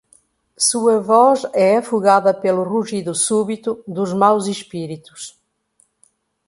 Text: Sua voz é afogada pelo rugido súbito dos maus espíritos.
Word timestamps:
Sua 0.57 0.99
voz 0.99 1.45
é 1.53 1.77
afogada 1.77 2.33
pelo 2.33 2.63
rugido 2.63 3.13
súbito 3.13 3.83
dos 3.87 4.11
maus 4.15 4.47
espíritos. 4.47 5.39